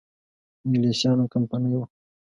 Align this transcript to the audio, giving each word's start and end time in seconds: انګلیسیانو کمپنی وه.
انګلیسیانو 0.65 1.31
کمپنی 1.33 1.69
وه. 1.79 1.85